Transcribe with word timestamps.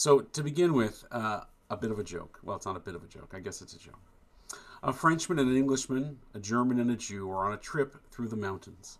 So, 0.00 0.20
to 0.20 0.42
begin 0.42 0.72
with, 0.72 1.04
uh, 1.10 1.42
a 1.68 1.76
bit 1.76 1.90
of 1.90 1.98
a 1.98 2.02
joke. 2.02 2.40
Well, 2.42 2.56
it's 2.56 2.64
not 2.64 2.74
a 2.74 2.80
bit 2.80 2.94
of 2.94 3.04
a 3.04 3.06
joke. 3.06 3.34
I 3.36 3.40
guess 3.40 3.60
it's 3.60 3.74
a 3.74 3.78
joke. 3.78 4.00
A 4.82 4.94
Frenchman 4.94 5.38
and 5.38 5.50
an 5.50 5.58
Englishman, 5.58 6.20
a 6.32 6.38
German 6.38 6.80
and 6.80 6.90
a 6.90 6.96
Jew, 6.96 7.30
are 7.30 7.44
on 7.44 7.52
a 7.52 7.58
trip 7.58 7.94
through 8.10 8.28
the 8.28 8.34
mountains. 8.34 8.98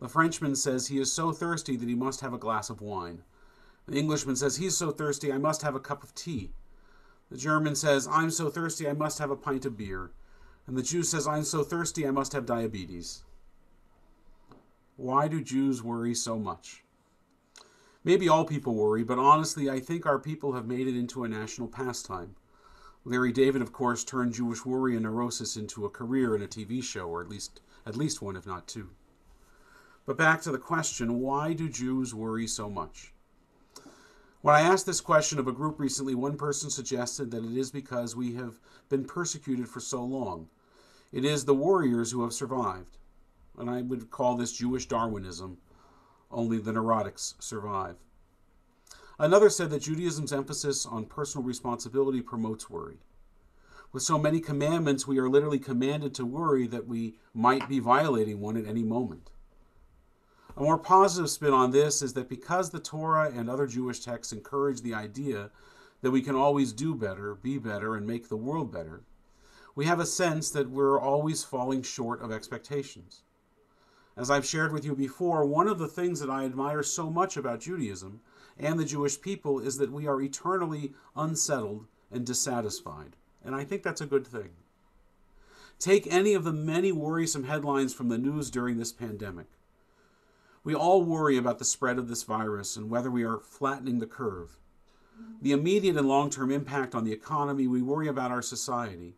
The 0.00 0.08
Frenchman 0.10 0.54
says 0.54 0.88
he 0.88 0.98
is 0.98 1.10
so 1.10 1.32
thirsty 1.32 1.78
that 1.78 1.88
he 1.88 1.94
must 1.94 2.20
have 2.20 2.34
a 2.34 2.38
glass 2.38 2.68
of 2.68 2.82
wine. 2.82 3.22
The 3.86 3.96
Englishman 3.96 4.36
says 4.36 4.56
he's 4.56 4.76
so 4.76 4.90
thirsty 4.90 5.32
I 5.32 5.38
must 5.38 5.62
have 5.62 5.74
a 5.74 5.80
cup 5.80 6.02
of 6.02 6.14
tea. 6.14 6.52
The 7.30 7.38
German 7.38 7.74
says 7.74 8.06
I'm 8.06 8.30
so 8.30 8.50
thirsty 8.50 8.86
I 8.86 8.92
must 8.92 9.20
have 9.20 9.30
a 9.30 9.36
pint 9.36 9.64
of 9.64 9.78
beer. 9.78 10.10
And 10.66 10.76
the 10.76 10.82
Jew 10.82 11.04
says 11.04 11.26
I'm 11.26 11.44
so 11.44 11.64
thirsty 11.64 12.06
I 12.06 12.10
must 12.10 12.34
have 12.34 12.44
diabetes. 12.44 13.24
Why 14.96 15.26
do 15.26 15.40
Jews 15.40 15.82
worry 15.82 16.14
so 16.14 16.38
much? 16.38 16.83
Maybe 18.04 18.28
all 18.28 18.44
people 18.44 18.74
worry, 18.74 19.02
but 19.02 19.18
honestly, 19.18 19.70
I 19.70 19.80
think 19.80 20.04
our 20.04 20.18
people 20.18 20.52
have 20.52 20.66
made 20.66 20.86
it 20.86 20.96
into 20.96 21.24
a 21.24 21.28
national 21.28 21.68
pastime. 21.68 22.36
Larry 23.06 23.32
David, 23.32 23.62
of 23.62 23.72
course, 23.72 24.04
turned 24.04 24.34
Jewish 24.34 24.66
worry 24.66 24.94
and 24.94 25.04
neurosis 25.04 25.56
into 25.56 25.86
a 25.86 25.90
career 25.90 26.36
in 26.36 26.42
a 26.42 26.46
TV 26.46 26.82
show, 26.82 27.08
or 27.08 27.22
at 27.22 27.28
least 27.28 27.60
at 27.86 27.96
least 27.96 28.22
one, 28.22 28.36
if 28.36 28.46
not 28.46 28.66
two. 28.66 28.90
But 30.06 30.18
back 30.18 30.42
to 30.42 30.52
the 30.52 30.58
question, 30.58 31.20
why 31.20 31.54
do 31.54 31.68
Jews 31.68 32.14
worry 32.14 32.46
so 32.46 32.68
much? 32.68 33.12
When 34.42 34.54
I 34.54 34.60
asked 34.60 34.84
this 34.84 35.00
question 35.00 35.38
of 35.38 35.48
a 35.48 35.52
group 35.52 35.80
recently, 35.80 36.14
one 36.14 36.36
person 36.36 36.68
suggested 36.68 37.30
that 37.30 37.44
it 37.44 37.56
is 37.56 37.70
because 37.70 38.14
we 38.14 38.34
have 38.34 38.60
been 38.90 39.04
persecuted 39.04 39.68
for 39.68 39.80
so 39.80 40.04
long. 40.04 40.48
It 41.12 41.24
is 41.24 41.44
the 41.44 41.54
warriors 41.54 42.10
who 42.10 42.22
have 42.22 42.34
survived. 42.34 42.98
And 43.56 43.70
I 43.70 43.80
would 43.80 44.10
call 44.10 44.36
this 44.36 44.52
Jewish 44.52 44.86
Darwinism, 44.86 45.56
only 46.34 46.58
the 46.58 46.72
neurotics 46.72 47.34
survive. 47.38 47.96
Another 49.18 49.48
said 49.48 49.70
that 49.70 49.82
Judaism's 49.82 50.32
emphasis 50.32 50.84
on 50.84 51.06
personal 51.06 51.46
responsibility 51.46 52.20
promotes 52.20 52.68
worry. 52.68 52.98
With 53.92 54.02
so 54.02 54.18
many 54.18 54.40
commandments, 54.40 55.06
we 55.06 55.18
are 55.18 55.30
literally 55.30 55.60
commanded 55.60 56.14
to 56.14 56.26
worry 56.26 56.66
that 56.66 56.88
we 56.88 57.14
might 57.32 57.68
be 57.68 57.78
violating 57.78 58.40
one 58.40 58.56
at 58.56 58.66
any 58.66 58.82
moment. 58.82 59.30
A 60.56 60.62
more 60.62 60.78
positive 60.78 61.30
spin 61.30 61.52
on 61.52 61.70
this 61.70 62.02
is 62.02 62.12
that 62.14 62.28
because 62.28 62.70
the 62.70 62.80
Torah 62.80 63.30
and 63.32 63.48
other 63.48 63.66
Jewish 63.68 64.00
texts 64.00 64.32
encourage 64.32 64.82
the 64.82 64.94
idea 64.94 65.50
that 66.02 66.10
we 66.10 66.22
can 66.22 66.34
always 66.34 66.72
do 66.72 66.94
better, 66.94 67.36
be 67.36 67.56
better, 67.56 67.94
and 67.94 68.06
make 68.06 68.28
the 68.28 68.36
world 68.36 68.72
better, 68.72 69.02
we 69.76 69.86
have 69.86 70.00
a 70.00 70.06
sense 70.06 70.50
that 70.50 70.70
we're 70.70 71.00
always 71.00 71.44
falling 71.44 71.82
short 71.82 72.20
of 72.20 72.30
expectations. 72.30 73.22
As 74.16 74.30
I've 74.30 74.46
shared 74.46 74.72
with 74.72 74.84
you 74.84 74.94
before, 74.94 75.44
one 75.44 75.66
of 75.66 75.78
the 75.78 75.88
things 75.88 76.20
that 76.20 76.30
I 76.30 76.44
admire 76.44 76.82
so 76.82 77.10
much 77.10 77.36
about 77.36 77.60
Judaism 77.60 78.20
and 78.58 78.78
the 78.78 78.84
Jewish 78.84 79.20
people 79.20 79.58
is 79.58 79.78
that 79.78 79.90
we 79.90 80.06
are 80.06 80.20
eternally 80.20 80.92
unsettled 81.16 81.86
and 82.12 82.24
dissatisfied. 82.24 83.16
And 83.44 83.54
I 83.54 83.64
think 83.64 83.82
that's 83.82 84.00
a 84.00 84.06
good 84.06 84.26
thing. 84.26 84.50
Take 85.78 86.06
any 86.06 86.34
of 86.34 86.44
the 86.44 86.52
many 86.52 86.92
worrisome 86.92 87.44
headlines 87.44 87.92
from 87.92 88.08
the 88.08 88.18
news 88.18 88.50
during 88.50 88.78
this 88.78 88.92
pandemic. 88.92 89.48
We 90.62 90.74
all 90.74 91.02
worry 91.02 91.36
about 91.36 91.58
the 91.58 91.64
spread 91.64 91.98
of 91.98 92.08
this 92.08 92.22
virus 92.22 92.76
and 92.76 92.88
whether 92.88 93.10
we 93.10 93.24
are 93.24 93.40
flattening 93.40 93.98
the 93.98 94.06
curve. 94.06 94.56
The 95.42 95.52
immediate 95.52 95.96
and 95.96 96.08
long 96.08 96.30
term 96.30 96.50
impact 96.50 96.94
on 96.94 97.04
the 97.04 97.12
economy, 97.12 97.66
we 97.66 97.82
worry 97.82 98.08
about 98.08 98.30
our 98.30 98.42
society. 98.42 99.16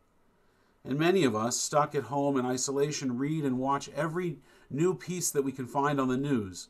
And 0.87 0.99
many 0.99 1.25
of 1.25 1.35
us, 1.35 1.57
stuck 1.57 1.97
at 1.97 2.05
home 2.05 2.37
in 2.37 2.47
isolation, 2.47 3.19
read 3.19 3.45
and 3.45 3.59
watch 3.59 3.89
every 3.89 4.39
new 4.71 4.95
piece 4.95 5.31
that 5.33 5.43
we 5.43 5.51
can 5.51 5.67
find 5.67 6.01
on 6.01 6.09
the 6.09 6.17
news. 6.17 6.69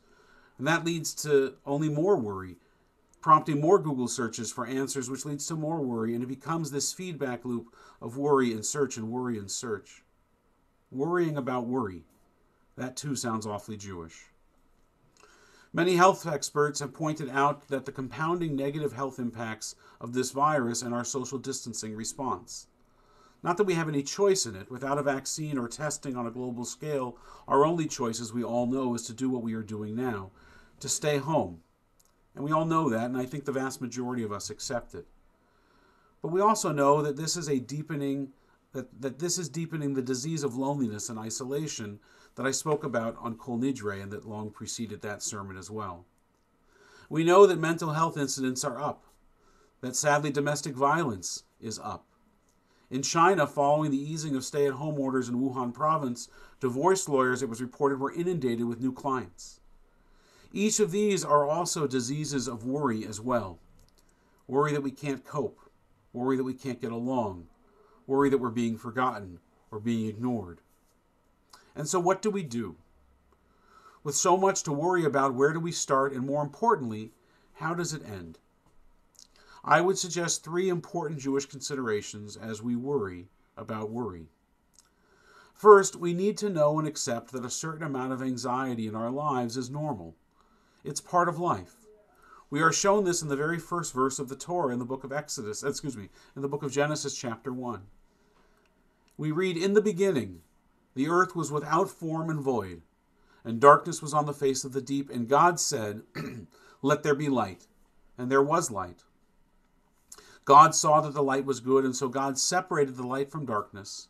And 0.57 0.65
that 0.65 0.83
leads 0.83 1.13
to 1.23 1.53
only 1.67 1.87
more 1.87 2.17
worry, 2.17 2.55
prompting 3.21 3.61
more 3.61 3.77
Google 3.77 4.07
searches 4.07 4.51
for 4.51 4.65
answers, 4.65 5.07
which 5.07 5.25
leads 5.25 5.45
to 5.47 5.55
more 5.55 5.81
worry. 5.81 6.15
And 6.15 6.23
it 6.23 6.27
becomes 6.27 6.71
this 6.71 6.93
feedback 6.93 7.45
loop 7.45 7.75
of 8.01 8.17
worry 8.17 8.51
and 8.53 8.65
search 8.65 8.97
and 8.97 9.11
worry 9.11 9.37
and 9.37 9.51
search. 9.51 10.03
Worrying 10.89 11.37
about 11.37 11.67
worry. 11.67 12.03
That 12.75 12.97
too 12.97 13.15
sounds 13.15 13.45
awfully 13.45 13.77
Jewish. 13.77 14.25
Many 15.73 15.95
health 15.95 16.25
experts 16.25 16.79
have 16.79 16.93
pointed 16.93 17.29
out 17.29 17.67
that 17.67 17.85
the 17.85 17.91
compounding 17.91 18.55
negative 18.55 18.93
health 18.93 19.19
impacts 19.19 19.75
of 20.01 20.13
this 20.13 20.31
virus 20.31 20.81
and 20.81 20.91
our 20.91 21.03
social 21.03 21.37
distancing 21.37 21.95
response. 21.95 22.67
Not 23.43 23.57
that 23.57 23.65
we 23.65 23.75
have 23.75 23.87
any 23.87 24.03
choice 24.03 24.45
in 24.45 24.55
it. 24.55 24.71
Without 24.71 24.97
a 24.97 25.03
vaccine 25.03 25.57
or 25.57 25.67
testing 25.67 26.15
on 26.15 26.27
a 26.27 26.31
global 26.31 26.65
scale, 26.65 27.17
our 27.47 27.65
only 27.65 27.87
choice, 27.87 28.19
as 28.19 28.33
we 28.33 28.43
all 28.43 28.65
know, 28.65 28.95
is 28.95 29.03
to 29.03 29.13
do 29.13 29.29
what 29.29 29.43
we 29.43 29.53
are 29.53 29.63
doing 29.63 29.95
now 29.95 30.31
to 30.79 30.89
stay 30.89 31.17
home. 31.17 31.61
And 32.35 32.43
we 32.43 32.51
all 32.51 32.65
know 32.65 32.89
that, 32.89 33.05
and 33.05 33.17
I 33.17 33.25
think 33.25 33.45
the 33.45 33.51
vast 33.51 33.81
majority 33.81 34.23
of 34.23 34.31
us 34.31 34.49
accept 34.49 34.93
it. 34.93 35.07
But 36.21 36.29
we 36.29 36.41
also 36.41 36.71
know 36.71 37.01
that 37.01 37.17
this 37.17 37.37
is 37.37 37.47
a 37.47 37.59
deepening 37.59 38.33
that, 38.73 39.01
that 39.01 39.19
this 39.19 39.37
is 39.37 39.49
deepening 39.49 39.93
the 39.93 40.01
disease 40.01 40.43
of 40.43 40.55
loneliness 40.55 41.09
and 41.09 41.17
isolation 41.17 41.99
that 42.35 42.45
I 42.45 42.51
spoke 42.51 42.83
about 42.83 43.15
on 43.19 43.35
Kol 43.35 43.57
Nidre 43.57 44.01
and 44.01 44.11
that 44.11 44.27
long 44.27 44.51
preceded 44.51 45.01
that 45.01 45.23
sermon 45.23 45.57
as 45.57 45.71
well. 45.71 46.05
We 47.09 47.23
know 47.23 47.47
that 47.47 47.59
mental 47.59 47.91
health 47.91 48.17
incidents 48.17 48.63
are 48.63 48.79
up, 48.79 49.05
that 49.81 49.95
sadly 49.95 50.31
domestic 50.31 50.75
violence 50.75 51.43
is 51.59 51.79
up, 51.79 52.05
in 52.89 53.01
China, 53.01 53.45
following 53.45 53.91
the 53.91 53.97
easing 53.97 54.35
of 54.35 54.45
stay 54.45 54.65
at 54.65 54.73
home 54.73 54.99
orders 54.99 55.27
in 55.27 55.35
Wuhan 55.35 55.73
province, 55.73 56.29
divorce 56.59 57.09
lawyers, 57.09 57.41
it 57.41 57.49
was 57.49 57.61
reported, 57.61 57.99
were 57.99 58.13
inundated 58.13 58.65
with 58.65 58.79
new 58.79 58.93
clients. 58.93 59.59
Each 60.53 60.79
of 60.79 60.91
these 60.91 61.25
are 61.25 61.45
also 61.45 61.87
diseases 61.87 62.47
of 62.47 62.65
worry 62.65 63.05
as 63.05 63.19
well 63.19 63.59
worry 64.47 64.71
that 64.71 64.81
we 64.83 64.91
can't 64.91 65.25
cope, 65.25 65.59
worry 66.13 66.37
that 66.37 66.43
we 66.45 66.53
can't 66.53 66.79
get 66.79 66.91
along, 66.91 67.47
worry 68.05 68.29
that 68.29 68.37
we're 68.37 68.49
being 68.49 68.77
forgotten 68.77 69.39
or 69.71 69.79
being 69.79 70.07
ignored. 70.07 70.61
And 71.75 71.87
so, 71.87 71.99
what 71.99 72.21
do 72.21 72.29
we 72.29 72.43
do? 72.43 72.77
With 74.03 74.15
so 74.15 74.37
much 74.37 74.63
to 74.63 74.71
worry 74.71 75.03
about, 75.03 75.33
where 75.33 75.51
do 75.51 75.59
we 75.59 75.73
start? 75.73 76.13
And 76.13 76.25
more 76.25 76.41
importantly, 76.41 77.11
how 77.55 77.73
does 77.73 77.93
it 77.93 78.07
end? 78.07 78.39
I 79.69 79.81
would 79.81 79.97
suggest 79.97 80.45
three 80.45 80.69
important 80.69 81.19
Jewish 81.19 81.45
considerations 81.45 82.37
as 82.37 82.61
we 82.61 82.77
worry 82.77 83.27
about 83.57 83.89
worry. 83.89 84.29
First, 85.53 85.97
we 85.97 86.13
need 86.13 86.37
to 86.37 86.49
know 86.49 86.79
and 86.79 86.87
accept 86.87 87.33
that 87.33 87.43
a 87.43 87.49
certain 87.49 87.83
amount 87.83 88.13
of 88.13 88.21
anxiety 88.21 88.87
in 88.87 88.95
our 88.95 89.11
lives 89.11 89.57
is 89.57 89.69
normal. 89.69 90.15
It's 90.85 91.01
part 91.01 91.27
of 91.27 91.37
life. 91.37 91.85
We 92.49 92.61
are 92.61 92.71
shown 92.71 93.03
this 93.03 93.21
in 93.21 93.27
the 93.27 93.35
very 93.35 93.59
first 93.59 93.93
verse 93.93 94.19
of 94.19 94.29
the 94.29 94.37
Torah 94.37 94.71
in 94.71 94.79
the 94.79 94.85
book 94.85 95.03
of 95.03 95.11
Exodus, 95.11 95.63
excuse 95.63 95.97
me, 95.97 96.07
in 96.33 96.41
the 96.41 96.47
book 96.47 96.63
of 96.63 96.71
Genesis, 96.71 97.17
chapter 97.17 97.51
1. 97.51 97.81
We 99.17 99.31
read, 99.33 99.57
In 99.57 99.73
the 99.73 99.81
beginning, 99.81 100.43
the 100.95 101.09
earth 101.09 101.35
was 101.35 101.51
without 101.51 101.89
form 101.89 102.29
and 102.29 102.39
void, 102.39 102.83
and 103.43 103.59
darkness 103.59 104.01
was 104.01 104.13
on 104.13 104.27
the 104.27 104.33
face 104.33 104.63
of 104.63 104.71
the 104.71 104.81
deep, 104.81 105.09
and 105.09 105.27
God 105.27 105.59
said, 105.59 106.03
Let 106.81 107.03
there 107.03 107.15
be 107.15 107.27
light. 107.27 107.67
And 108.17 108.31
there 108.31 108.41
was 108.41 108.71
light. 108.71 109.03
God 110.47 110.73
saw 110.73 111.01
that 111.01 111.13
the 111.13 111.21
light 111.21 111.43
was 111.43 111.59
good, 111.59 111.83
and 111.83 111.93
so 111.93 112.07
God 112.07 112.39
separated 112.39 112.95
the 112.95 113.05
light 113.05 113.29
from 113.29 113.45
darkness. 113.45 114.07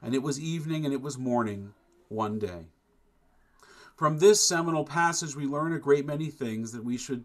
And 0.00 0.14
it 0.14 0.22
was 0.22 0.38
evening 0.38 0.84
and 0.84 0.94
it 0.94 1.02
was 1.02 1.18
morning 1.18 1.74
one 2.08 2.38
day. 2.38 2.66
From 3.96 4.20
this 4.20 4.44
seminal 4.44 4.84
passage, 4.84 5.34
we 5.34 5.44
learn 5.44 5.72
a 5.72 5.80
great 5.80 6.06
many 6.06 6.30
things 6.30 6.70
that 6.70 6.84
we 6.84 6.96
should 6.96 7.24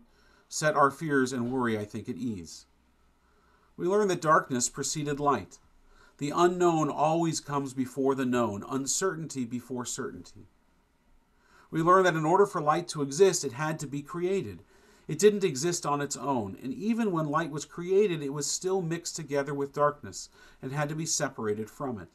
set 0.50 0.76
our 0.76 0.90
fears 0.90 1.32
and 1.32 1.52
worry, 1.52 1.78
I 1.78 1.86
think, 1.86 2.10
at 2.10 2.16
ease. 2.16 2.66
We 3.78 3.86
learn 3.86 4.08
that 4.08 4.22
darkness 4.22 4.70
preceded 4.70 5.20
light. 5.20 5.60
The 6.18 6.32
unknown 6.32 6.90
always 6.90 7.40
comes 7.40 7.76
before 7.76 8.16
the 8.16 8.26
known, 8.26 8.64
uncertainty 8.68 9.46
before 9.46 9.86
certainty. 9.86 10.48
We 11.70 11.84
learn 11.84 12.06
that 12.06 12.16
in 12.16 12.26
order 12.26 12.48
for 12.48 12.60
light 12.60 12.88
to 12.90 13.04
exist, 13.04 13.46
it 13.46 13.52
had 13.52 13.78
to 13.82 13.88
be 13.88 14.02
created. 14.02 14.64
It 15.08 15.20
didn't 15.20 15.46
exist 15.46 15.86
on 15.86 16.02
its 16.02 16.18
own, 16.18 16.58
and 16.62 16.74
even 16.74 17.12
when 17.12 17.28
light 17.28 17.50
was 17.50 17.64
created, 17.64 18.22
it 18.22 18.34
was 18.34 18.46
still 18.46 18.82
mixed 18.82 19.16
together 19.16 19.54
with 19.54 19.72
darkness 19.72 20.30
and 20.62 20.72
had 20.74 20.90
to 20.90 20.96
be 20.96 21.06
separated 21.06 21.70
from 21.70 21.98
it. 21.98 22.10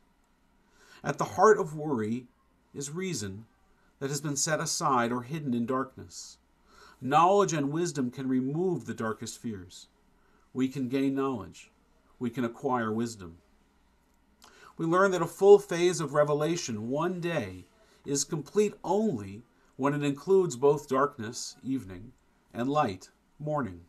At 1.03 1.17
the 1.17 1.25
heart 1.25 1.59
of 1.59 1.75
worry 1.75 2.27
is 2.75 2.91
reason 2.91 3.47
that 3.99 4.11
has 4.11 4.21
been 4.21 4.37
set 4.37 4.61
aside 4.61 5.11
or 5.11 5.23
hidden 5.23 5.55
in 5.55 5.65
darkness. 5.65 6.39
Knowledge 7.01 7.53
and 7.53 7.73
wisdom 7.73 8.11
can 8.11 8.29
remove 8.29 8.85
the 8.85 8.95
darkest 8.95 9.39
fears. 9.39 9.89
We 10.53 10.69
can 10.69 10.89
gain 10.89 11.15
knowledge. 11.15 11.71
We 12.19 12.31
can 12.31 12.45
acquire 12.45 12.93
wisdom. 12.93 13.39
We 14.77 14.87
learn 14.87 15.11
that 15.13 15.23
a 15.23 15.27
full 15.27 15.59
phase 15.59 16.01
of 16.01 16.15
revelation 16.15 16.89
one 16.89 17.21
day 17.21 17.67
is 18.05 18.25
complete 18.25 18.75
only 18.85 19.43
when 19.77 19.95
it 19.95 20.03
includes 20.03 20.57
both 20.57 20.89
darkness, 20.89 21.57
evening, 21.65 22.13
and 22.55 22.69
light, 22.69 23.11
morning. 23.39 23.83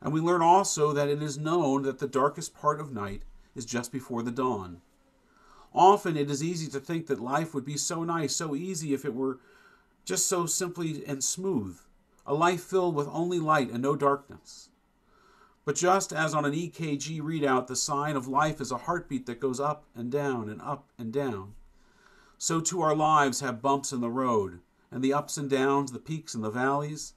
And 0.00 0.12
we 0.12 0.20
learn 0.20 0.42
also 0.42 0.92
that 0.92 1.08
it 1.08 1.22
is 1.22 1.38
known 1.38 1.82
that 1.82 1.98
the 1.98 2.06
darkest 2.06 2.54
part 2.54 2.80
of 2.80 2.92
night 2.92 3.22
is 3.54 3.64
just 3.64 3.90
before 3.90 4.22
the 4.22 4.30
dawn. 4.30 4.82
Often 5.74 6.16
it 6.16 6.30
is 6.30 6.42
easy 6.42 6.68
to 6.68 6.80
think 6.80 7.06
that 7.06 7.20
life 7.20 7.54
would 7.54 7.64
be 7.64 7.76
so 7.76 8.04
nice, 8.04 8.34
so 8.34 8.54
easy 8.54 8.94
if 8.94 9.04
it 9.04 9.14
were 9.14 9.40
just 10.04 10.26
so 10.26 10.46
simply 10.46 11.04
and 11.06 11.22
smooth, 11.22 11.78
a 12.24 12.34
life 12.34 12.62
filled 12.62 12.94
with 12.94 13.08
only 13.08 13.38
light 13.38 13.70
and 13.70 13.82
no 13.82 13.96
darkness. 13.96 14.70
But 15.64 15.74
just 15.74 16.12
as 16.12 16.32
on 16.32 16.44
an 16.44 16.52
EKG 16.52 17.20
readout, 17.20 17.66
the 17.66 17.74
sign 17.74 18.14
of 18.14 18.28
life 18.28 18.60
is 18.60 18.70
a 18.70 18.78
heartbeat 18.78 19.26
that 19.26 19.40
goes 19.40 19.58
up 19.58 19.84
and 19.96 20.12
down 20.12 20.48
and 20.48 20.62
up 20.62 20.88
and 20.96 21.12
down, 21.12 21.54
so 22.38 22.60
too 22.60 22.82
our 22.82 22.94
lives 22.94 23.40
have 23.40 23.62
bumps 23.62 23.92
in 23.92 24.00
the 24.00 24.10
road, 24.10 24.60
and 24.90 25.02
the 25.02 25.12
ups 25.12 25.36
and 25.36 25.50
downs, 25.50 25.92
the 25.92 25.98
peaks 25.98 26.34
and 26.34 26.44
the 26.44 26.50
valleys, 26.50 27.14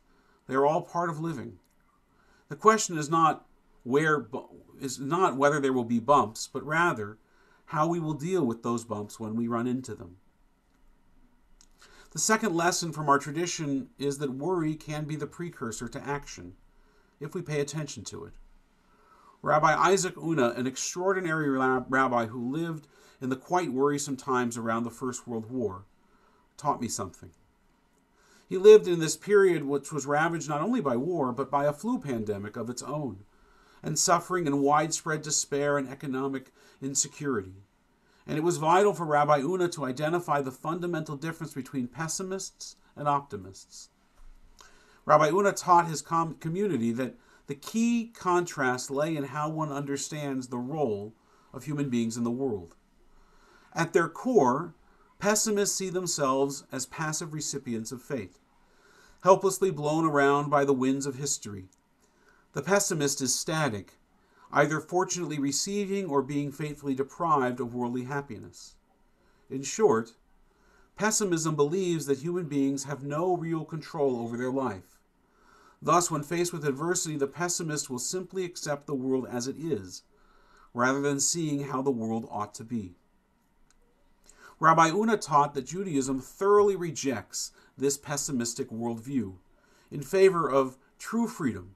they 0.50 0.56
are 0.56 0.66
all 0.66 0.82
part 0.82 1.10
of 1.10 1.20
living. 1.20 1.60
The 2.50 2.56
question 2.56 2.98
is 2.98 3.10
not 3.10 3.46
where 3.84 4.28
is 4.82 5.00
not 5.00 5.38
whether 5.38 5.60
there 5.60 5.74
will 5.74 5.84
be 5.84 6.00
bumps, 6.00 6.50
but 6.52 6.66
rather 6.66 7.18
how 7.66 7.88
we 7.88 8.00
will 8.00 8.16
deal 8.16 8.44
with 8.44 8.64
those 8.64 8.84
bumps 8.84 9.20
when 9.20 9.36
we 9.36 9.48
run 9.48 9.68
into 9.68 9.94
them. 9.94 10.18
The 12.12 12.20
second 12.20 12.56
lesson 12.56 12.92
from 12.92 13.08
our 13.08 13.20
tradition 13.20 13.90
is 14.00 14.18
that 14.18 14.34
worry 14.34 14.74
can 14.74 15.06
be 15.06 15.16
the 15.16 15.28
precursor 15.28 15.88
to 15.88 16.08
action 16.08 16.56
if 17.20 17.36
we 17.36 17.44
pay 17.44 17.62
attention 17.62 18.04
to 18.06 18.26
it. 18.26 18.34
Rabbi 19.44 19.74
Isaac 19.74 20.16
Unna, 20.18 20.50
an 20.58 20.66
extraordinary 20.66 21.50
rabbi 21.50 22.26
who 22.26 22.52
lived 22.52 22.88
in 23.22 23.30
the 23.30 23.36
quite 23.36 23.72
worrisome 23.72 24.18
times 24.18 24.58
around 24.58 24.84
the 24.84 24.90
First 24.90 25.28
World 25.28 25.52
War, 25.52 25.86
taught 26.58 26.82
me 26.82 26.88
something. 26.88 27.30
He 28.50 28.58
lived 28.58 28.88
in 28.88 29.00
this 29.00 29.16
period 29.16 29.64
which 29.64 29.92
was 29.92 30.08
ravaged 30.08 30.50
not 30.50 30.62
only 30.62 30.82
by 30.82 30.96
war, 30.98 31.32
but 31.32 31.52
by 31.52 31.66
a 31.66 31.74
flu 31.74 32.00
pandemic 32.00 32.58
of 32.58 32.68
its 32.68 32.82
own, 32.82 33.24
and 33.84 33.98
suffering 33.98 34.48
and 34.48 34.60
widespread 34.60 35.22
despair 35.22 35.78
and 35.78 35.88
economic 35.88 36.52
insecurity. 36.82 37.64
And 38.26 38.40
it 38.40 38.44
was 38.44 38.58
vital 38.58 38.94
for 38.94 39.06
Rabbi 39.06 39.38
Unna 39.38 39.70
to 39.70 39.86
identify 39.86 40.42
the 40.42 40.52
fundamental 40.52 41.16
difference 41.16 41.54
between 41.54 41.88
pessimists 41.88 42.76
and 42.96 43.08
optimists. 43.08 43.90
Rabbi 45.06 45.30
Unna 45.30 45.52
taught 45.52 45.88
his 45.88 46.02
com- 46.02 46.34
community 46.36 46.92
that 46.94 47.18
the 47.46 47.56
key 47.56 48.12
contrast 48.16 48.90
lay 48.90 49.16
in 49.16 49.26
how 49.26 49.50
one 49.50 49.72
understands 49.72 50.48
the 50.48 50.58
role 50.58 51.14
of 51.54 51.66
human 51.66 51.90
beings 51.90 52.18
in 52.18 52.24
the 52.24 52.32
world. 52.32 52.76
At 53.76 53.94
their 53.94 54.10
core, 54.10 54.74
pessimists 55.20 55.76
see 55.76 55.90
themselves 55.90 56.64
as 56.72 56.86
passive 56.86 57.34
recipients 57.34 57.92
of 57.92 58.02
fate, 58.02 58.38
helplessly 59.24 59.70
blown 59.70 60.06
around 60.06 60.50
by 60.50 60.66
the 60.66 60.74
winds 60.74 61.06
of 61.06 61.16
history. 61.16 61.66
The 62.54 62.62
pessimist 62.62 63.22
is 63.22 63.36
static, 63.36 64.00
either 64.52 64.80
fortunately 64.80 65.38
receiving 65.38 66.08
or 66.08 66.22
being 66.22 66.52
faithfully 66.52 66.96
deprived 66.96 67.60
of 67.60 67.76
worldly 67.76 68.06
happiness. 68.06 68.76
In 69.50 69.62
short, 69.62 70.14
pessimism 70.96 71.56
believes 71.56 72.08
that 72.08 72.20
human 72.20 72.46
beings 72.46 72.86
have 72.86 73.04
no 73.04 73.38
real 73.38 73.66
control 73.66 74.22
over 74.22 74.36
their 74.36 74.52
life 74.52 75.00
Thus, 75.82 76.12
when 76.12 76.24
faced 76.24 76.52
with 76.52 76.66
adversity, 76.66 77.16
the 77.16 77.28
pessimist 77.28 77.90
will 77.90 78.00
simply 78.00 78.44
accept 78.44 78.86
the 78.86 78.96
world 78.96 79.26
as 79.30 79.48
it 79.48 79.56
is, 79.58 80.04
rather 80.74 81.00
than 81.00 81.22
seeing 81.22 81.64
how 81.64 81.82
the 81.82 81.92
world 81.92 82.28
ought 82.30 82.54
to 82.56 82.66
be. 82.66 82.96
Rabbi 84.60 84.90
Unna 84.90 85.18
taught 85.18 85.54
that 85.54 85.68
Judaism 85.68 86.20
thoroughly 86.20 86.76
rejects 86.76 87.52
this 87.78 87.98
pessimistic 87.98 88.70
worldview 88.70 89.36
in 89.90 90.02
favor 90.02 90.50
of 90.50 90.78
true 90.98 91.28
freedom, 91.28 91.76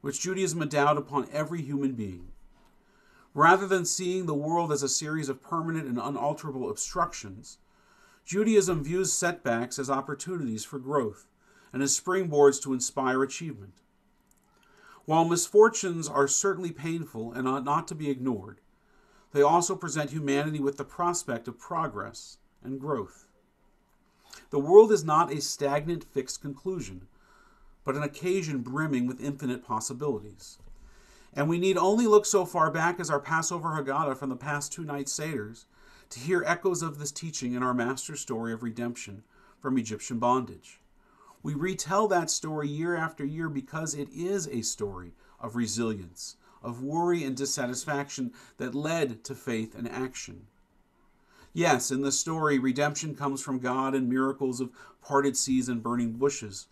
which 0.00 0.20
Judaism 0.20 0.62
endowed 0.62 0.96
upon 0.96 1.28
every 1.32 1.60
human 1.60 1.92
being. 1.92 2.28
Rather 3.34 3.66
than 3.66 3.84
seeing 3.84 4.26
the 4.26 4.34
world 4.34 4.72
as 4.72 4.82
a 4.82 4.88
series 4.88 5.28
of 5.28 5.42
permanent 5.42 5.86
and 5.86 5.98
unalterable 5.98 6.70
obstructions, 6.70 7.58
Judaism 8.24 8.84
views 8.84 9.12
setbacks 9.12 9.78
as 9.78 9.90
opportunities 9.90 10.64
for 10.64 10.78
growth 10.78 11.26
and 11.72 11.82
as 11.82 11.98
springboards 11.98 12.62
to 12.62 12.72
inspire 12.72 13.22
achievement. 13.22 13.74
While 15.04 15.24
misfortunes 15.24 16.08
are 16.08 16.28
certainly 16.28 16.70
painful 16.70 17.32
and 17.32 17.48
ought 17.48 17.64
not 17.64 17.88
to 17.88 17.94
be 17.94 18.10
ignored, 18.10 18.60
they 19.32 19.42
also 19.42 19.76
present 19.76 20.10
humanity 20.10 20.58
with 20.60 20.76
the 20.76 20.84
prospect 20.84 21.46
of 21.48 21.58
progress 21.58 22.38
and 22.62 22.80
growth. 22.80 23.26
The 24.50 24.58
world 24.58 24.90
is 24.90 25.04
not 25.04 25.32
a 25.32 25.40
stagnant, 25.40 26.04
fixed 26.04 26.40
conclusion, 26.40 27.06
but 27.84 27.94
an 27.94 28.02
occasion 28.02 28.58
brimming 28.58 29.06
with 29.06 29.20
infinite 29.20 29.64
possibilities. 29.64 30.58
And 31.32 31.48
we 31.48 31.58
need 31.58 31.76
only 31.76 32.06
look 32.06 32.26
so 32.26 32.44
far 32.44 32.70
back 32.70 32.98
as 32.98 33.10
our 33.10 33.20
Passover 33.20 33.70
Haggadah 33.70 34.16
from 34.16 34.30
the 34.30 34.36
past 34.36 34.72
two 34.72 34.84
night 34.84 35.06
Seders 35.06 35.64
to 36.10 36.18
hear 36.18 36.42
echoes 36.44 36.82
of 36.82 36.98
this 36.98 37.12
teaching 37.12 37.54
in 37.54 37.62
our 37.62 37.72
Master's 37.72 38.20
story 38.20 38.52
of 38.52 38.64
redemption 38.64 39.22
from 39.60 39.78
Egyptian 39.78 40.18
bondage. 40.18 40.80
We 41.42 41.54
retell 41.54 42.08
that 42.08 42.30
story 42.30 42.68
year 42.68 42.96
after 42.96 43.24
year 43.24 43.48
because 43.48 43.94
it 43.94 44.08
is 44.12 44.48
a 44.48 44.62
story 44.62 45.12
of 45.38 45.56
resilience, 45.56 46.36
of 46.62 46.82
worry 46.82 47.24
and 47.24 47.36
dissatisfaction 47.36 48.32
that 48.56 48.74
led 48.74 49.24
to 49.24 49.34
faith 49.34 49.74
and 49.74 49.88
action. 49.88 50.46
Yes, 51.52 51.90
in 51.90 52.02
the 52.02 52.12
story, 52.12 52.58
redemption 52.58 53.14
comes 53.16 53.42
from 53.42 53.58
God 53.58 53.94
and 53.94 54.08
miracles 54.08 54.60
of 54.60 54.70
parted 55.02 55.36
seas 55.36 55.68
and 55.68 55.82
burning 55.82 56.12
bushes. 56.12 56.68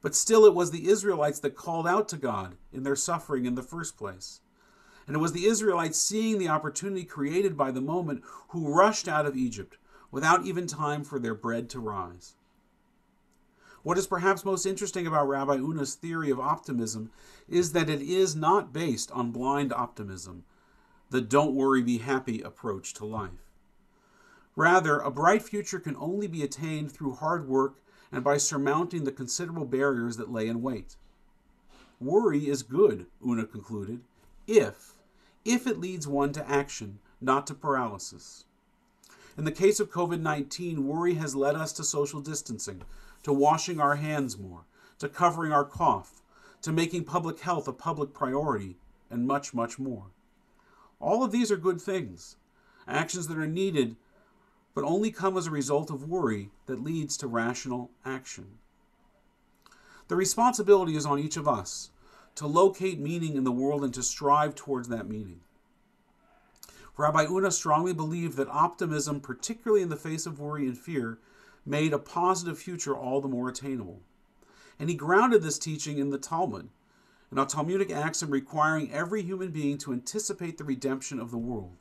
But 0.00 0.14
still, 0.14 0.44
it 0.44 0.54
was 0.54 0.70
the 0.70 0.88
Israelites 0.88 1.40
that 1.40 1.56
called 1.56 1.86
out 1.86 2.08
to 2.10 2.16
God 2.16 2.56
in 2.72 2.82
their 2.82 2.96
suffering 2.96 3.46
in 3.46 3.54
the 3.54 3.62
first 3.62 3.96
place. 3.96 4.40
And 5.06 5.16
it 5.16 5.20
was 5.20 5.32
the 5.32 5.46
Israelites 5.46 5.98
seeing 5.98 6.38
the 6.38 6.48
opportunity 6.48 7.04
created 7.04 7.56
by 7.56 7.70
the 7.70 7.80
moment 7.80 8.22
who 8.48 8.74
rushed 8.74 9.08
out 9.08 9.24
of 9.24 9.36
Egypt 9.36 9.78
without 10.10 10.44
even 10.44 10.66
time 10.66 11.02
for 11.02 11.18
their 11.18 11.34
bread 11.34 11.70
to 11.70 11.80
rise. 11.80 12.34
What 13.82 13.98
is 13.98 14.06
perhaps 14.06 14.44
most 14.44 14.66
interesting 14.66 15.06
about 15.06 15.28
Rabbi 15.28 15.54
Unna's 15.54 15.94
theory 15.94 16.30
of 16.30 16.40
optimism 16.40 17.10
is 17.48 17.72
that 17.72 17.88
it 17.88 18.02
is 18.02 18.34
not 18.34 18.72
based 18.72 19.10
on 19.12 19.30
blind 19.30 19.72
optimism, 19.72 20.44
the 21.10 21.20
don't 21.20 21.54
worry, 21.54 21.82
be 21.82 21.98
happy 21.98 22.42
approach 22.42 22.92
to 22.94 23.04
life. 23.04 23.30
Rather, 24.56 24.98
a 24.98 25.10
bright 25.10 25.42
future 25.42 25.78
can 25.78 25.96
only 25.96 26.26
be 26.26 26.42
attained 26.42 26.90
through 26.90 27.14
hard 27.14 27.48
work 27.48 27.80
and 28.10 28.24
by 28.24 28.36
surmounting 28.36 29.04
the 29.04 29.12
considerable 29.12 29.64
barriers 29.64 30.16
that 30.16 30.32
lay 30.32 30.48
in 30.48 30.60
wait. 30.60 30.96
Worry 32.00 32.48
is 32.48 32.62
good, 32.62 33.06
Una 33.24 33.46
concluded, 33.46 34.00
if, 34.46 34.94
if 35.44 35.66
it 35.66 35.78
leads 35.78 36.06
one 36.06 36.32
to 36.32 36.50
action, 36.50 36.98
not 37.20 37.46
to 37.46 37.54
paralysis. 37.54 38.44
In 39.36 39.44
the 39.44 39.52
case 39.52 39.78
of 39.78 39.90
COVID 39.90 40.20
19, 40.20 40.86
worry 40.86 41.14
has 41.14 41.36
led 41.36 41.54
us 41.54 41.72
to 41.74 41.84
social 41.84 42.20
distancing, 42.20 42.82
to 43.22 43.32
washing 43.32 43.80
our 43.80 43.96
hands 43.96 44.38
more, 44.38 44.64
to 44.98 45.08
covering 45.08 45.52
our 45.52 45.64
cough, 45.64 46.22
to 46.62 46.72
making 46.72 47.04
public 47.04 47.40
health 47.40 47.68
a 47.68 47.72
public 47.72 48.12
priority, 48.12 48.76
and 49.10 49.26
much, 49.26 49.54
much 49.54 49.78
more. 49.78 50.06
All 51.00 51.22
of 51.24 51.32
these 51.32 51.50
are 51.50 51.56
good 51.56 51.80
things, 51.80 52.36
actions 52.86 53.28
that 53.28 53.38
are 53.38 53.46
needed, 53.46 53.96
but 54.74 54.84
only 54.84 55.10
come 55.10 55.36
as 55.36 55.46
a 55.46 55.50
result 55.50 55.90
of 55.90 56.08
worry 56.08 56.50
that 56.66 56.82
leads 56.82 57.16
to 57.16 57.26
rational 57.26 57.90
action. 58.04 58.58
The 60.08 60.16
responsibility 60.16 60.96
is 60.96 61.06
on 61.06 61.18
each 61.18 61.36
of 61.36 61.48
us 61.48 61.90
to 62.36 62.46
locate 62.46 62.98
meaning 62.98 63.36
in 63.36 63.44
the 63.44 63.52
world 63.52 63.84
and 63.84 63.92
to 63.94 64.02
strive 64.02 64.54
towards 64.54 64.88
that 64.88 65.08
meaning. 65.08 65.40
Rabbi 66.96 67.26
Unna 67.26 67.50
strongly 67.50 67.92
believed 67.92 68.36
that 68.36 68.48
optimism, 68.48 69.20
particularly 69.20 69.82
in 69.82 69.88
the 69.88 69.96
face 69.96 70.26
of 70.26 70.40
worry 70.40 70.66
and 70.66 70.76
fear, 70.76 71.18
made 71.68 71.92
a 71.92 71.98
positive 71.98 72.58
future 72.58 72.96
all 72.96 73.20
the 73.20 73.28
more 73.28 73.48
attainable. 73.48 74.00
And 74.78 74.88
he 74.88 74.94
grounded 74.94 75.42
this 75.42 75.58
teaching 75.58 75.98
in 75.98 76.10
the 76.10 76.18
Talmud, 76.18 76.68
in 77.30 77.38
a 77.38 77.44
Talmudic 77.44 77.90
axiom 77.90 78.30
requiring 78.30 78.92
every 78.92 79.22
human 79.22 79.50
being 79.50 79.76
to 79.78 79.92
anticipate 79.92 80.56
the 80.56 80.64
redemption 80.64 81.20
of 81.20 81.30
the 81.30 81.38
world. 81.38 81.76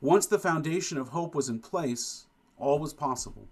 Once 0.00 0.26
the 0.26 0.38
foundation 0.38 0.96
of 0.96 1.08
hope 1.08 1.34
was 1.34 1.48
in 1.48 1.58
place, 1.58 2.26
all 2.58 2.78
was 2.78 2.94
possible. 2.94 3.48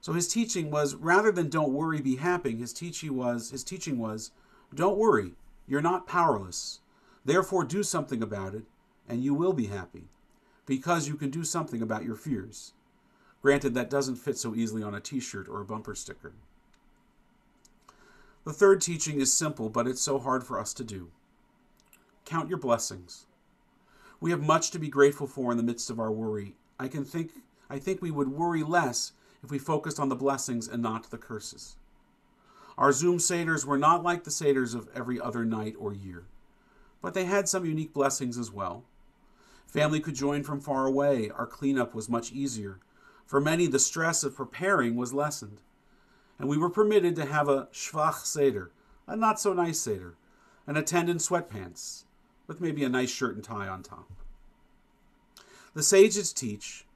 So 0.00 0.12
his 0.12 0.28
teaching 0.28 0.70
was 0.70 0.94
rather 0.96 1.32
than 1.32 1.48
don't 1.48 1.72
worry, 1.72 2.02
be 2.02 2.16
happy, 2.16 2.56
his 2.56 2.74
teaching 2.74 3.16
was 3.16 3.50
his 3.50 3.64
teaching 3.64 3.98
was 3.98 4.32
don't 4.74 4.98
worry, 4.98 5.32
you're 5.66 5.80
not 5.80 6.06
powerless. 6.06 6.80
Therefore 7.24 7.64
do 7.64 7.82
something 7.82 8.22
about 8.22 8.54
it 8.54 8.64
and 9.08 9.24
you 9.24 9.32
will 9.32 9.54
be 9.54 9.66
happy 9.66 10.08
because 10.66 11.08
you 11.08 11.14
can 11.14 11.30
do 11.30 11.42
something 11.42 11.80
about 11.80 12.04
your 12.04 12.16
fears. 12.16 12.74
Granted, 13.44 13.74
that 13.74 13.90
doesn't 13.90 14.16
fit 14.16 14.38
so 14.38 14.54
easily 14.54 14.82
on 14.82 14.94
a 14.94 15.00
t 15.00 15.20
shirt 15.20 15.50
or 15.50 15.60
a 15.60 15.66
bumper 15.66 15.94
sticker. 15.94 16.32
The 18.44 18.54
third 18.54 18.80
teaching 18.80 19.20
is 19.20 19.34
simple, 19.34 19.68
but 19.68 19.86
it's 19.86 20.00
so 20.00 20.18
hard 20.18 20.44
for 20.44 20.58
us 20.58 20.72
to 20.72 20.82
do. 20.82 21.10
Count 22.24 22.48
your 22.48 22.56
blessings. 22.56 23.26
We 24.18 24.30
have 24.30 24.42
much 24.42 24.70
to 24.70 24.78
be 24.78 24.88
grateful 24.88 25.26
for 25.26 25.52
in 25.52 25.58
the 25.58 25.62
midst 25.62 25.90
of 25.90 26.00
our 26.00 26.10
worry. 26.10 26.54
I 26.80 26.88
can 26.88 27.04
think 27.04 27.32
I 27.68 27.78
think 27.78 28.00
we 28.00 28.10
would 28.10 28.28
worry 28.28 28.62
less 28.62 29.12
if 29.42 29.50
we 29.50 29.58
focused 29.58 30.00
on 30.00 30.08
the 30.08 30.16
blessings 30.16 30.66
and 30.66 30.82
not 30.82 31.10
the 31.10 31.18
curses. 31.18 31.76
Our 32.78 32.92
Zoom 32.92 33.18
Seders 33.18 33.66
were 33.66 33.76
not 33.76 34.02
like 34.02 34.24
the 34.24 34.30
Seders 34.30 34.74
of 34.74 34.88
every 34.94 35.20
other 35.20 35.44
night 35.44 35.74
or 35.78 35.92
year, 35.92 36.24
but 37.02 37.12
they 37.12 37.26
had 37.26 37.46
some 37.50 37.66
unique 37.66 37.92
blessings 37.92 38.38
as 38.38 38.50
well. 38.50 38.84
Family 39.66 40.00
could 40.00 40.14
join 40.14 40.44
from 40.44 40.62
far 40.62 40.86
away. 40.86 41.28
Our 41.28 41.46
cleanup 41.46 41.94
was 41.94 42.08
much 42.08 42.32
easier. 42.32 42.80
For 43.26 43.40
many, 43.40 43.66
the 43.66 43.78
stress 43.78 44.22
of 44.22 44.36
preparing 44.36 44.96
was 44.96 45.14
lessened, 45.14 45.60
and 46.38 46.48
we 46.48 46.58
were 46.58 46.70
permitted 46.70 47.16
to 47.16 47.24
have 47.24 47.48
a 47.48 47.68
shvach 47.72 48.24
seder, 48.24 48.70
a 49.06 49.16
not 49.16 49.40
so 49.40 49.52
nice 49.52 49.78
seder, 49.78 50.14
and 50.66 50.76
attend 50.76 51.08
in 51.08 51.16
sweatpants, 51.16 52.04
with 52.46 52.60
maybe 52.60 52.84
a 52.84 52.88
nice 52.88 53.10
shirt 53.10 53.34
and 53.34 53.44
tie 53.44 53.68
on 53.68 53.82
top. 53.82 54.10
The 55.74 55.82
sages 55.82 56.32
teach 56.32 56.86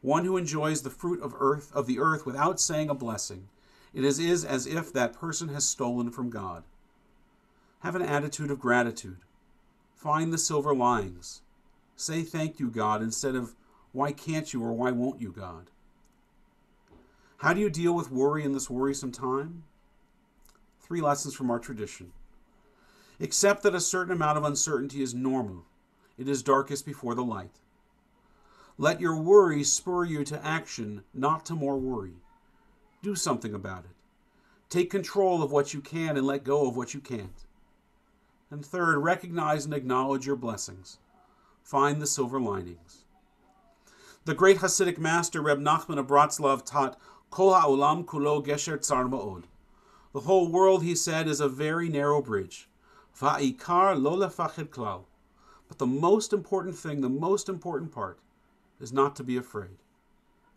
one 0.00 0.24
who 0.24 0.36
enjoys 0.36 0.82
the 0.82 0.90
fruit 0.90 1.20
of 1.22 1.34
earth 1.38 1.72
of 1.74 1.86
the 1.86 1.98
earth 1.98 2.24
without 2.24 2.60
saying 2.60 2.88
a 2.88 2.94
blessing, 2.94 3.48
it 3.92 4.04
is, 4.04 4.18
is 4.18 4.44
as 4.44 4.66
if 4.66 4.92
that 4.92 5.14
person 5.14 5.48
has 5.48 5.68
stolen 5.68 6.10
from 6.10 6.30
God. 6.30 6.62
Have 7.80 7.96
an 7.96 8.02
attitude 8.02 8.50
of 8.50 8.60
gratitude. 8.60 9.18
Find 9.96 10.32
the 10.32 10.38
silver 10.38 10.74
linings. 10.74 11.42
Say 11.96 12.22
thank 12.22 12.60
you, 12.60 12.70
God, 12.70 13.02
instead 13.02 13.34
of 13.34 13.56
why 13.92 14.12
can't 14.12 14.52
you 14.52 14.62
or 14.62 14.72
why 14.72 14.92
won't 14.92 15.20
you, 15.20 15.32
God? 15.32 15.70
How 17.38 17.52
do 17.52 17.60
you 17.60 17.70
deal 17.70 17.94
with 17.94 18.10
worry 18.10 18.42
in 18.42 18.52
this 18.52 18.68
worrisome 18.68 19.12
time? 19.12 19.62
Three 20.80 21.00
lessons 21.00 21.34
from 21.34 21.52
our 21.52 21.60
tradition. 21.60 22.12
Accept 23.20 23.62
that 23.62 23.76
a 23.76 23.80
certain 23.80 24.12
amount 24.12 24.38
of 24.38 24.44
uncertainty 24.44 25.02
is 25.02 25.14
normal. 25.14 25.64
It 26.16 26.28
is 26.28 26.42
darkest 26.42 26.84
before 26.84 27.14
the 27.14 27.22
light. 27.22 27.60
Let 28.76 29.00
your 29.00 29.16
worry 29.16 29.62
spur 29.62 30.04
you 30.04 30.24
to 30.24 30.44
action, 30.44 31.04
not 31.14 31.46
to 31.46 31.54
more 31.54 31.78
worry. 31.78 32.14
Do 33.02 33.14
something 33.14 33.54
about 33.54 33.84
it. 33.84 33.96
Take 34.68 34.90
control 34.90 35.40
of 35.40 35.52
what 35.52 35.72
you 35.72 35.80
can 35.80 36.16
and 36.16 36.26
let 36.26 36.42
go 36.42 36.66
of 36.66 36.76
what 36.76 36.92
you 36.92 37.00
can't. 37.00 37.46
And 38.50 38.66
third, 38.66 38.98
recognize 38.98 39.64
and 39.64 39.74
acknowledge 39.74 40.26
your 40.26 40.36
blessings. 40.36 40.98
Find 41.62 42.02
the 42.02 42.06
silver 42.06 42.40
linings. 42.40 43.04
The 44.24 44.34
great 44.34 44.58
Hasidic 44.58 44.98
master 44.98 45.40
Reb 45.40 45.58
Nachman 45.58 45.98
of 45.98 46.06
Bratslav 46.06 46.64
taught 46.64 46.98
Kulo 47.30 48.44
gesher 48.44 48.78
ma'od. 49.08 49.44
The 50.12 50.20
whole 50.20 50.50
world, 50.50 50.82
he 50.82 50.94
said, 50.94 51.28
is 51.28 51.40
a 51.40 51.48
very 51.48 51.88
narrow 51.88 52.22
bridge. 52.22 52.68
Va'ikar. 53.18 55.04
But 55.68 55.78
the 55.78 55.86
most 55.86 56.32
important 56.32 56.76
thing, 56.76 57.00
the 57.00 57.08
most 57.08 57.48
important 57.48 57.92
part, 57.92 58.18
is 58.80 58.92
not 58.92 59.14
to 59.16 59.24
be 59.24 59.36
afraid, 59.36 59.76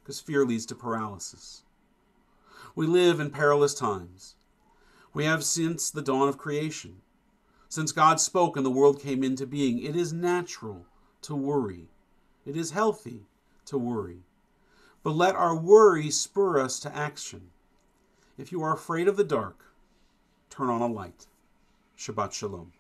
because 0.02 0.20
fear 0.22 0.46
leads 0.46 0.66
to 0.68 0.76
paralysis. 0.76 1.64
We 2.76 2.88
live 2.88 3.20
in 3.20 3.32
perilous 3.32 3.74
times. 3.74 4.36
We 5.14 5.26
have 5.26 5.44
since 5.44 5.90
the 5.90 6.02
dawn 6.02 6.30
of 6.30 6.38
creation. 6.38 7.02
Since 7.68 7.92
God 7.92 8.22
spoke 8.22 8.56
and 8.56 8.66
the 8.66 8.70
world 8.70 9.02
came 9.02 9.24
into 9.24 9.46
being, 9.46 9.80
it 9.80 9.96
is 9.96 10.14
natural 10.14 10.86
to 11.24 11.36
worry. 11.36 11.90
It 12.46 12.56
is 12.56 12.72
healthy 12.72 13.26
to 13.66 13.78
worry. 13.78 14.24
But 15.04 15.12
let 15.16 15.36
our 15.36 15.56
worry 15.56 16.12
spur 16.12 16.60
us 16.60 16.80
to 16.82 16.96
action. 16.96 17.50
If 18.38 18.52
you 18.52 18.62
are 18.62 18.74
afraid 18.74 19.08
of 19.08 19.18
the 19.18 19.24
dark, 19.24 19.74
turn 20.50 20.70
on 20.70 20.82
a 20.82 20.88
light. 20.88 21.26
Shabbat 21.98 22.34
Shalom. 22.34 22.74